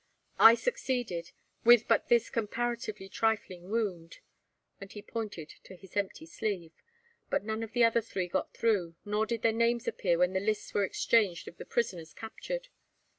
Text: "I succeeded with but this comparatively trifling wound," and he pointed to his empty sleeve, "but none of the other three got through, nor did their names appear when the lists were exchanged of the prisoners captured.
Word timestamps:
"I 0.39 0.55
succeeded 0.55 1.29
with 1.63 1.87
but 1.87 2.07
this 2.09 2.31
comparatively 2.31 3.07
trifling 3.07 3.69
wound," 3.69 4.17
and 4.79 4.91
he 4.91 4.99
pointed 5.03 5.53
to 5.65 5.75
his 5.75 5.95
empty 5.95 6.25
sleeve, 6.25 6.73
"but 7.29 7.43
none 7.43 7.61
of 7.61 7.73
the 7.73 7.83
other 7.83 8.01
three 8.01 8.27
got 8.27 8.51
through, 8.51 8.95
nor 9.05 9.27
did 9.27 9.43
their 9.43 9.51
names 9.51 9.87
appear 9.87 10.17
when 10.17 10.33
the 10.33 10.39
lists 10.39 10.73
were 10.73 10.83
exchanged 10.85 11.47
of 11.47 11.57
the 11.57 11.65
prisoners 11.65 12.15
captured. 12.15 12.69